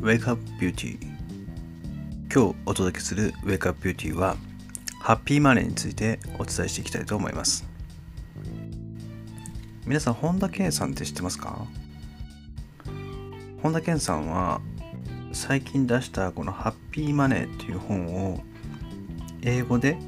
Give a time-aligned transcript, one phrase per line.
[0.00, 0.98] Wake Up Beauty
[2.32, 4.36] 今日お届けする Wake Up Beauty は
[4.98, 7.68] ハッピーマネーについてお伝えしていきたいと思います。
[9.84, 11.66] 皆さん本田健さんって知ってますか？
[13.62, 14.62] 本田健さんは
[15.32, 18.40] 最近出したこのハッピーマネーっていう本を
[19.42, 19.98] 英語で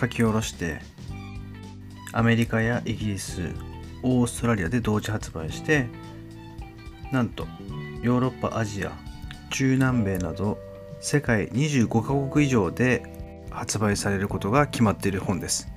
[0.00, 0.78] 書き下ろして
[2.12, 3.50] アメリカやイギリス
[4.04, 5.88] オーストラリアで同時発売して
[7.10, 7.48] なんと
[8.02, 8.92] ヨーロッパアジア
[9.52, 10.58] 中南米など
[11.00, 13.02] 世界25カ国以上で
[13.50, 15.68] 発売されることが決まっている本です、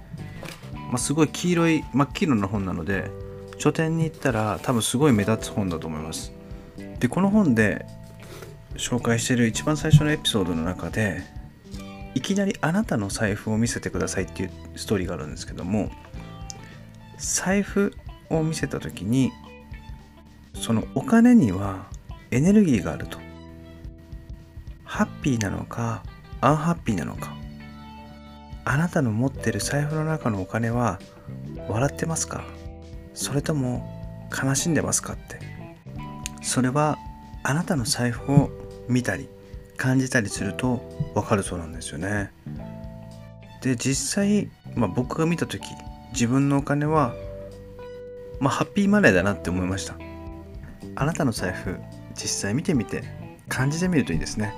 [0.73, 3.11] まあ、すごい黄色い真っ黄色な本なので
[3.57, 6.33] 書店に行ったら多分すごい目立つ本だと思います。
[6.99, 7.85] でこの本で
[8.75, 11.23] 紹介している一番最初のエピソードの中で
[12.13, 15.89] いきなりあなたの財布を見せてくださいっていうストーリーがあるんですけども
[17.17, 17.93] 財布
[18.29, 19.31] を見せた時に
[20.53, 21.87] そのお金には
[22.31, 23.24] エネルギーがあると。
[24.95, 26.03] ハッピーなのか
[26.39, 27.35] アンハッピーなのか。
[28.63, 30.99] あなたの持ってる財布の中のお金は
[31.67, 32.45] 笑ってますか？
[33.13, 33.85] それとも
[34.31, 35.41] 悲しんでますかって。
[36.41, 36.97] それは
[37.43, 38.49] あなたの財布を
[38.87, 39.27] 見たり
[39.75, 42.31] 感じたりするとわかるそうなんですよね。
[43.61, 45.61] で実際、まあ、僕が見た時
[46.13, 47.13] 自分のお金は
[48.39, 49.95] まあハッピーマネーだなって思いました。
[50.95, 51.81] あなたの財布
[52.13, 53.03] 実際見てみて
[53.49, 54.55] 感じてみるといいですね。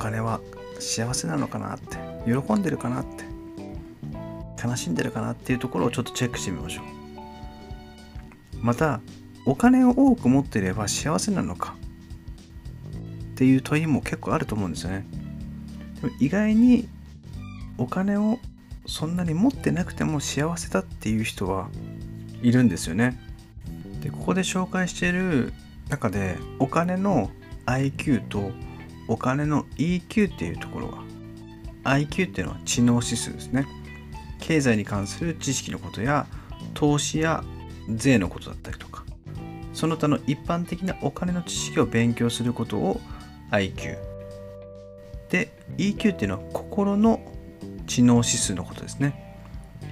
[0.00, 0.40] 金は
[0.80, 3.24] 幸せなのかなって喜んでるかなって
[4.66, 6.84] 悲しんでるかなっていうところをちょっとチェックしてみましょう。
[8.62, 9.00] また
[9.46, 11.76] お金を多く持っていれば幸せなのか？
[13.32, 15.06] っていう問いも結構あると思うんですよね。
[16.00, 16.88] でも意外に
[17.78, 18.38] お金を
[18.86, 21.68] そんなに持ってなくても幸せだっていう人は
[22.42, 23.18] いるんですよね。
[24.02, 25.52] でここで紹介している
[25.88, 27.30] 中でお金の
[27.66, 28.50] IQ と
[29.10, 30.98] お金の EQ っていうところが
[31.82, 33.66] IQ っていうのは知能指数ですね。
[34.38, 36.26] 経済に関する知識のことや
[36.74, 37.42] 投資や
[37.88, 39.04] 税のことだったりとか
[39.74, 43.00] その他の一般的なお金の知識を勉強することを
[43.50, 43.98] IQ
[45.28, 47.20] で EQ っていうのは心の
[47.86, 49.36] 知能指数のことですね。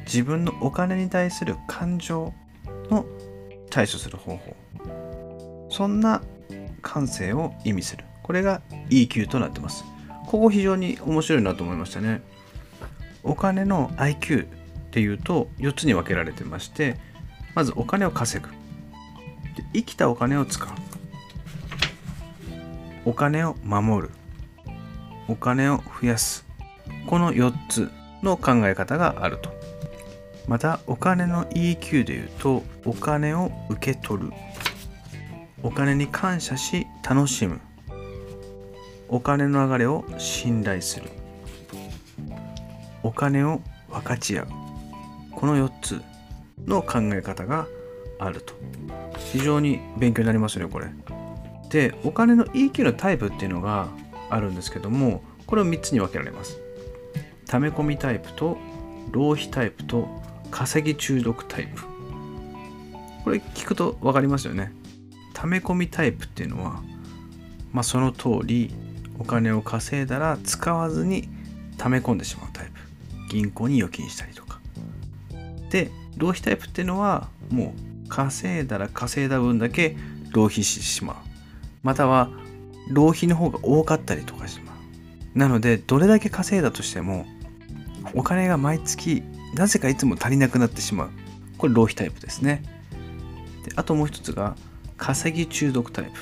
[0.06, 2.32] 自分のお金に対する感情
[2.90, 3.04] の
[3.70, 4.56] 対処する方法。
[5.70, 6.22] そんな
[6.80, 8.04] 感性を意味する。
[8.28, 9.86] これが EQ となってます。
[10.26, 12.20] ここ非常に面白いなと思いましたね。
[13.22, 14.48] お金の IQ っ
[14.90, 16.98] ていうと4つに分けられてまして
[17.54, 18.50] まずお金を稼ぐ。
[19.72, 20.68] 生きたお金を使う。
[23.06, 24.14] お金を守る。
[25.26, 26.44] お金を増やす。
[27.06, 27.90] この4つ
[28.22, 29.50] の考え方があると。
[30.46, 34.32] またお金の EQ でいうとお金を受け取る。
[35.62, 37.58] お金に感謝し楽しむ。
[39.08, 41.08] お金の流れを信頼する。
[43.02, 43.60] お金を
[43.90, 44.48] 分かち合う。
[45.32, 46.02] この4つ
[46.66, 47.66] の考え方が
[48.18, 48.54] あると。
[49.18, 50.88] 非常に勉強になりますねこれ。
[51.70, 53.88] でお金の EQ のタイプっていうのが
[54.30, 56.58] あるんですけどもこれを3つに分けられます。
[57.46, 58.58] 溜め込みタイプと
[59.10, 60.08] 浪費タイプと
[60.50, 61.82] 稼ぎ中毒タイプ。
[63.24, 64.72] これ聞くと分かりますよね。
[65.34, 66.82] 溜め込みタイプっていうのは
[67.72, 68.74] まあその通り
[69.18, 71.28] お金を稼いだら使わずに
[71.76, 72.72] 溜め込んでしまうタイプ。
[73.30, 74.60] 銀行に預金したりとか。
[75.70, 77.74] で浪費タイプっていうのはも
[78.06, 79.96] う稼いだら稼いだ分だけ
[80.32, 81.16] 浪費してしまう。
[81.82, 82.30] または
[82.88, 84.72] 浪費の方が多かったりとかしま
[85.34, 85.38] う。
[85.38, 87.26] なのでどれだけ稼いだとしても
[88.14, 89.22] お金が毎月
[89.54, 91.10] なぜかいつも足りなくなってしまう。
[91.58, 92.62] これ浪費タイプですね。
[93.64, 94.56] であともう一つが
[94.96, 96.12] 稼ぎ中毒タイプ。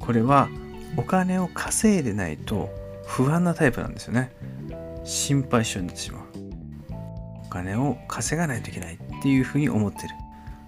[0.00, 0.48] これは
[0.96, 2.70] お金を稼いでないと
[3.06, 4.32] 不安なタイプなんですよね。
[5.04, 6.22] 心配性になってしまう。
[7.46, 10.08] お金を稼がないといけないっていうふうに思ってる、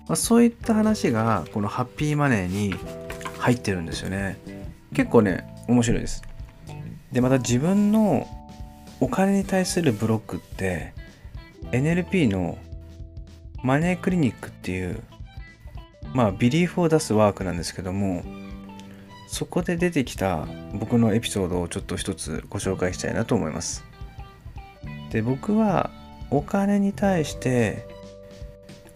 [0.06, 2.74] まあ、そういった話がこのハッピーマネーに
[3.38, 4.38] 入ってるんですよね。
[4.94, 6.22] 結構ね面白いです。
[7.12, 8.26] でまた自分の
[9.00, 10.92] お金に対するブロックって
[11.72, 12.58] NLP の
[13.62, 15.02] マネークリニックっていう
[16.14, 18.22] まあビリーフを出すワークなんですけども
[19.26, 23.84] そこで出てきた僕のエピソードをちょっと一つご紹介したいなと思います。
[25.10, 25.90] で僕は
[26.30, 27.86] お金に対して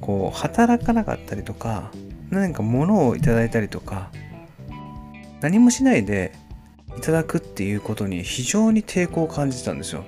[0.01, 1.91] こう働かなかったりとか
[2.31, 4.11] 何か物をいただいたりとか
[5.41, 6.33] 何もしないで
[6.97, 10.05] いただくっていうことに非常に抵抗を感じてたんですよ。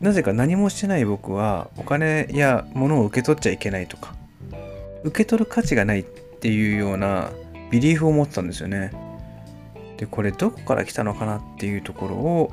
[0.00, 4.16] なぜか何もしてない僕はお金や物を受け取っちゃいけないとか
[5.04, 7.30] 受け取る価値がないっていうような
[7.72, 8.92] ビリーフを持ってたんですよね
[9.96, 12.52] でこれどこから来たのかなっていうところを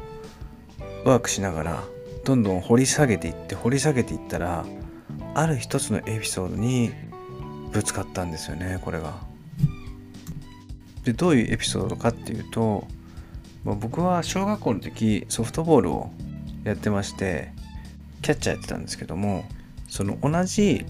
[1.04, 1.84] ワークしながら
[2.24, 4.66] どんどん掘り下げていって掘り下げていったら
[5.36, 6.92] ある一つのエピソードに
[7.72, 9.14] ぶつかったんですよねこれが。
[11.04, 12.88] でどういうエピソードかっていうと、
[13.64, 16.12] まあ、僕は小学校の時ソフトボールを
[16.64, 17.52] やってまして
[18.22, 19.46] キャッチャーやってたんですけども
[19.88, 20.86] その同じ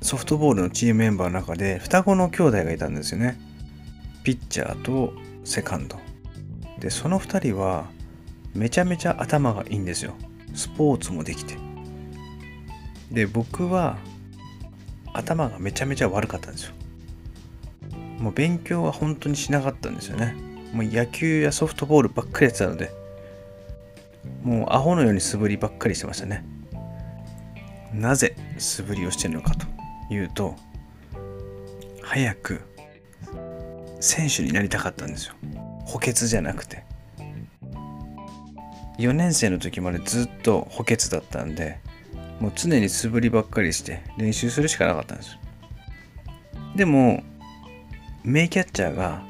[0.00, 3.38] ソフトボールのチームメンバーの中で双子の兄弟がいたんですよね。
[4.22, 5.12] ピッチャーと
[5.44, 5.98] セカンド。
[6.78, 7.90] でその2人は
[8.54, 10.14] めちゃめちゃ頭がいいんですよ。
[10.54, 11.56] スポーツもできて。
[13.10, 13.98] で僕は
[15.12, 16.74] 頭がめちゃめちゃ悪かったんですよ。
[18.18, 20.34] もう勉強は本当にしなかったんですよね。
[20.72, 22.90] もう野球やソフトボールばっかりやってたので。
[24.42, 26.44] もうアホのように素振りばっかりしてましたね。
[27.92, 29.77] なぜ素振りをしてるのかと。
[30.10, 30.54] いうと
[32.02, 32.60] 早く
[34.00, 35.34] 選手になりたかったんですよ。
[35.84, 36.84] 補欠じゃなくて。
[38.98, 41.78] 4年生の時までずっと補欠だったんで
[42.40, 45.38] もう常に素振りばっかりして練習するしかなかったんです
[46.74, 47.22] でも
[48.24, 49.22] 名キャッチャーが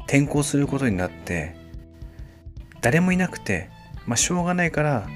[0.00, 1.56] 転校することになって
[2.80, 3.70] 誰もいなくて
[4.06, 5.08] まあしょうがないから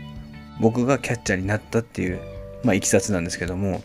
[0.61, 2.21] 僕がキャッチャーになったっていう
[2.65, 3.83] まあいきさつなんですけども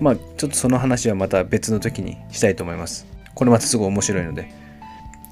[0.00, 3.06] まあちょっとその話はまた別の時にしたいと思います。
[3.34, 4.50] これまたすごい面白いので。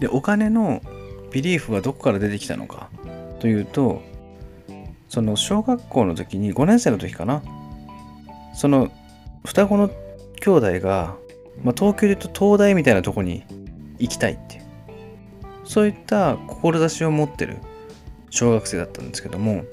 [0.00, 0.82] でお金の
[1.32, 2.90] ビリーフはどこから出てきたのか。
[3.40, 4.02] というと
[5.08, 7.42] その小学校の時に5年生の時かな。
[8.54, 8.90] その
[9.44, 9.90] 双子の
[10.40, 11.16] 兄弟が、
[11.62, 13.44] まあ、東京で言うと東大みたいなとこに
[13.98, 14.62] 行きたいって
[15.64, 17.58] そういった志を持ってる
[18.30, 19.64] 小学生だったんですけども、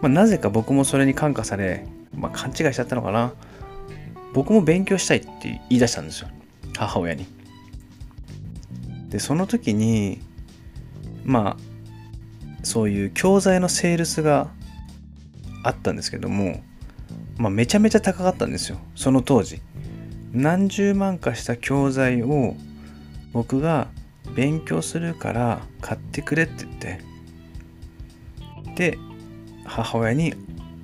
[0.00, 3.32] まあ、なぜか僕もそれに感化され、まあ、勘違いしちゃったのかな。
[4.34, 6.28] 僕も勉強したいって言い出したんですよ。
[6.76, 7.26] 母親に。
[9.08, 10.20] でその時に
[11.24, 14.50] まあそういう教材のセールスが
[15.62, 16.62] あったんですけども、
[17.36, 18.78] まあ、めちゃめちゃ高かったんですよ。
[18.94, 19.62] その当時。
[20.32, 22.56] 何十万かした教材を
[23.32, 23.88] 僕が
[24.34, 27.00] 勉強するから買ってくれって言って。
[28.76, 28.98] で
[29.64, 30.34] 母親に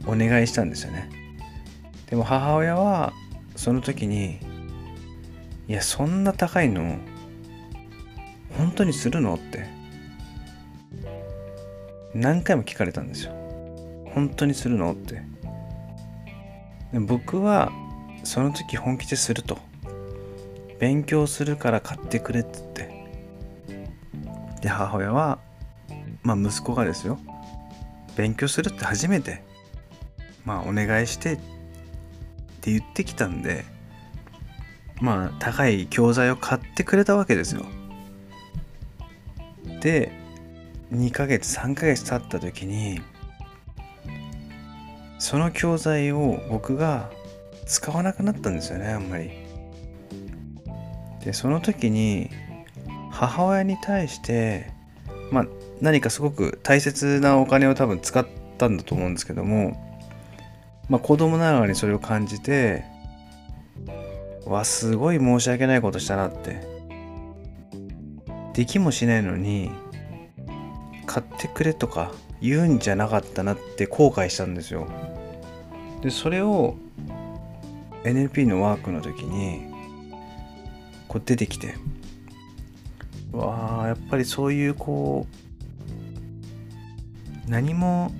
[0.07, 1.11] お願いしたんですよね。
[2.09, 3.13] でも母親は
[3.61, 4.39] その時に
[5.69, 6.97] いやそんな高いの
[8.57, 9.67] 本当にするのって
[12.15, 13.33] 何回も聞かれたんですよ。
[14.15, 15.23] 本当にするのって。
[16.95, 17.71] で僕は
[18.25, 19.59] その時本気ですると。
[20.79, 22.61] 勉強するから買ってくれって。
[23.69, 25.39] 言ってで母親は
[26.23, 27.21] まあ息子がですよ。
[28.17, 29.43] 勉強するって初めて。
[30.47, 31.39] まあお願いして
[32.61, 33.65] って言ってきたんで
[35.01, 37.65] まあ高い教材を買ってくれたわけですよ。
[39.81, 40.13] で
[40.93, 43.01] 2ヶ月3ヶ月経った時に
[45.19, 47.11] その教材を僕が
[47.67, 49.31] 使わなくなったんですよねあんまり。
[51.25, 52.29] でその時に
[53.11, 54.71] 母親に対して
[55.31, 55.47] まあ
[55.81, 58.27] 何かすごく大切なお金を多分使っ
[58.59, 59.90] たんだと思うんですけども
[60.91, 62.85] まあ子供ながらにそれを感じて
[64.45, 66.69] わすごい申し訳ないことしたなって。
[68.53, 69.71] できもしないのに
[71.07, 74.87] 買ってくれとか言うんじゃなかったなって後悔したんですよ。
[76.03, 76.77] でそれを
[78.05, 79.67] NLP のワークの時に
[81.09, 81.75] こう出てきて
[83.33, 85.27] わあやっぱりそういうこ
[87.47, 88.13] う何も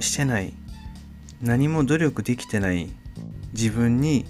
[0.00, 0.52] してない
[1.42, 2.88] 何も努力できてない
[3.52, 4.24] 自分に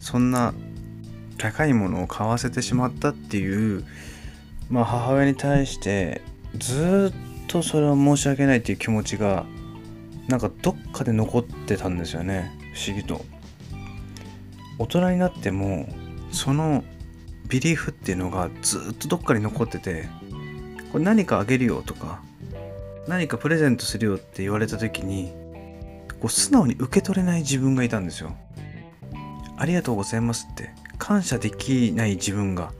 [0.00, 0.54] そんな
[1.38, 3.84] 高いものを買わせてしまったっていう
[4.70, 6.22] まあ母親に対して
[6.56, 9.44] ずっとそれは申し訳ないっていう気持ちが
[10.28, 12.52] なんかどっかで残ってたんですよね。
[12.74, 13.24] 不思議と。
[14.78, 15.88] 大人になっても
[16.30, 16.84] その
[17.48, 20.08] ビリーフっていうのがずっとどっかに残ってて
[20.92, 22.22] これ何かあげるよとか
[23.06, 25.32] 何かプレゼントするよって言われた時に
[26.20, 28.36] こう素直に受け取れない自分がいたんですよ。
[29.56, 30.70] ありがとうございますって。
[30.98, 32.72] 感謝できない自分が。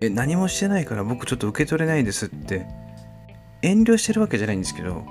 [0.00, 2.66] え何もしてないから僕ちょっと受け取れないですって。
[3.62, 5.04] 遠慮してるわけじゃないんですけど。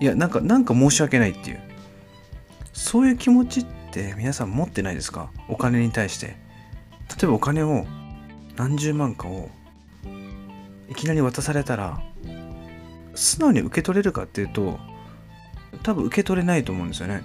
[0.00, 1.60] いやなんかなんか申し訳ないっていう。
[2.72, 5.30] そういう気持ちって皆さん持ってないですか？
[5.48, 6.28] お金に対して。
[6.28, 6.34] 例
[7.24, 7.84] えばお金を
[8.56, 9.50] 何十万かを
[10.88, 12.00] いきなり渡されたら
[13.14, 14.78] 素直に受け取れるかっていうと
[15.82, 17.22] 多分受け取れないと思うんですよね。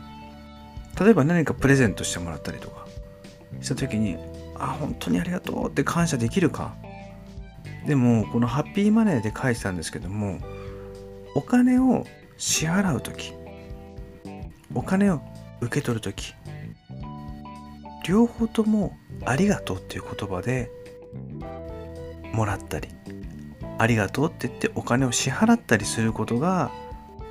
[0.99, 2.85] 例えば何かプレゼントしてもらったりとか。
[3.61, 4.17] した時に
[4.55, 6.75] あ本当にありがとうって感謝できるか。
[7.85, 10.39] でもこのハッピーマネーで書いてたんですけども
[11.35, 13.33] お金を支払う時
[14.73, 15.21] お金を
[15.61, 16.33] 受け取る時
[18.07, 20.71] 両方ともありがとうっていう言葉で
[22.33, 22.89] もらったり
[23.77, 26.71] ありがとうって言ってお金を支払ったりすることが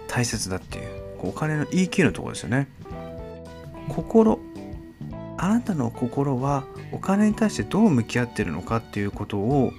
[0.06, 0.93] 大切だっていう
[1.28, 2.68] お金の言い切るところですよね。
[3.88, 4.38] 心
[5.36, 9.72] あなたの心はお金に対してどう向き合ってるのかっていうことを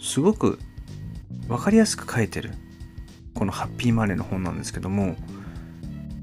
[0.00, 0.58] すごく
[1.48, 2.52] 分かりやすく書いてる。
[3.34, 5.16] このハッピーマネーの本なんですけども。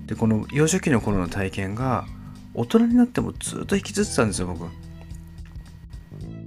[0.05, 2.05] でこの幼少期の頃の体験が
[2.53, 4.69] 大人になってもずっと引きずってたんですよ僕。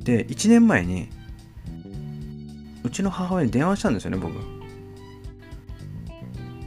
[0.05, 1.09] で1年前に
[2.85, 4.35] うちの母親に電話したんですよね僕。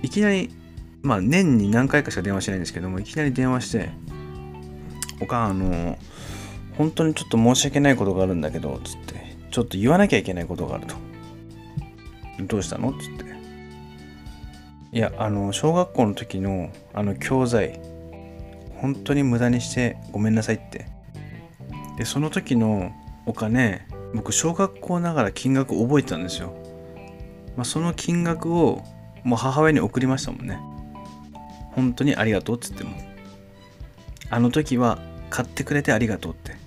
[0.02, 0.50] いきなり
[1.02, 3.90] まあ年に何回かしか電話しないんですけどもいきなり電話して
[5.22, 5.98] 「おかんあの
[6.78, 10.96] 本当にちょっと申し訳ないことがあるんだけど」つって「ちょっと言わなきゃいけないことがあると」
[12.48, 12.94] どうしたの？
[12.94, 13.30] つって。
[14.92, 17.80] いやあの小学校の時のあの教材
[18.78, 20.88] 本当に無駄にしてごめんなさいって。
[21.98, 22.94] でその時の
[23.26, 26.54] お金僕小学校ながら金額覚えてたんですよ、
[27.58, 28.82] まあ、その金額を
[29.24, 30.58] もう母親に送りましたもんね。
[31.72, 32.92] 本当にありがとうっつっても
[34.30, 35.00] あの時は
[35.30, 36.58] 買ってくれてありがとうって。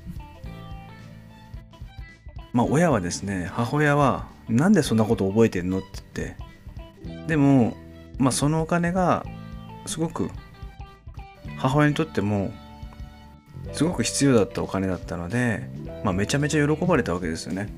[2.52, 6.34] まあ親はですね母親はなんでそんなこと覚えてんのって
[7.04, 7.26] 言って。
[7.26, 7.76] でも
[8.18, 9.24] まあそのお金が
[9.86, 10.30] すごく
[11.56, 12.52] 母親にとっても
[13.72, 15.68] すごく必要だったお金だったので、
[16.04, 17.68] まあ、めちゃめちゃ喜ばれたわけですよね。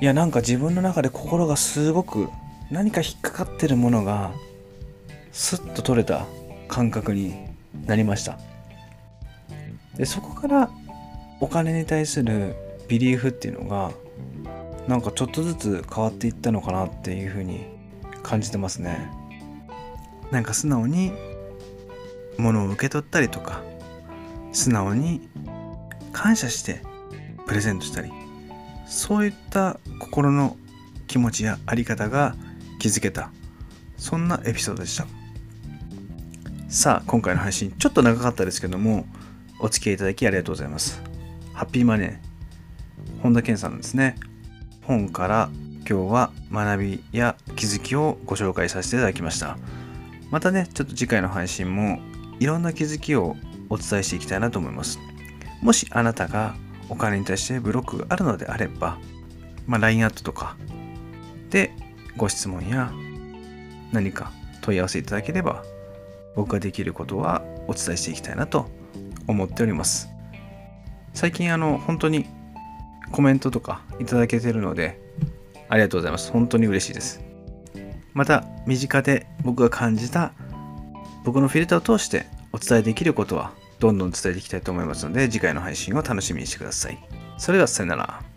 [0.00, 2.28] いやなんか自分の中で心がすごく
[2.70, 4.32] 何か引っかかってるものが
[5.32, 6.26] スッと取れた
[6.68, 7.34] 感覚に
[7.86, 8.38] なりました。
[9.96, 10.70] でそこから
[11.40, 12.54] お金に対する
[12.88, 13.92] ビリーフっていうのが
[14.88, 17.66] なんかちょっとずつ変わっていったのかなっていうふうに
[18.22, 19.10] 感じてますね。
[20.30, 21.12] なんか素直に
[22.38, 23.62] 物を受け取ったりとか
[24.52, 25.28] 素直に
[26.12, 26.82] 感謝して
[27.46, 28.10] プレゼントしたり
[28.86, 30.56] そういった心の
[31.06, 32.36] 気持ちやあり方が
[32.78, 33.32] 気づけた
[33.96, 35.06] そんなエピソードでした。
[36.70, 39.04] さあ今回の配信ちょっと長かったですけども
[39.58, 41.02] お付き合いいただきありがとうございます。
[41.52, 43.22] ハッピーマネー。
[43.22, 44.14] 本田健さんですね。
[44.84, 49.58] 本から今日は学びや気づきをご紹介させていただきました。
[50.30, 51.98] またねちょっと次回の配信も
[52.38, 53.34] いろんな気づきを
[53.68, 55.00] お伝えしていきたいなと思います。
[55.62, 56.54] もしあなたが
[56.88, 58.96] お金に対してブロックがあるのであれば、
[59.66, 60.56] まあ、LINE アットとか
[61.50, 61.72] で
[62.16, 62.92] ご質問や
[63.90, 65.64] 何か問い合わせいただければ
[66.40, 68.70] 僕ができることはお伝えしていきたいなと
[69.26, 70.08] 思っております。
[71.12, 72.24] 最近あの本当に
[73.12, 74.98] コメントとかいただけてるので
[75.68, 76.32] ありがとうございます。
[76.32, 77.22] 本当に嬉しいです。
[78.14, 80.32] また身近で僕が感じた
[81.24, 86.98] 僕のフィルターを通してお伝えできることはどんどん伝えていきたいと思いますので次回の配信を楽しみにしてください。
[87.36, 88.29] それではさよなら。